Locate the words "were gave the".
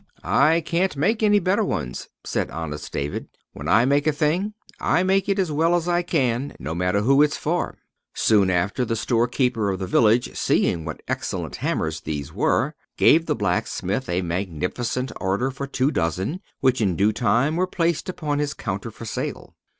12.33-13.35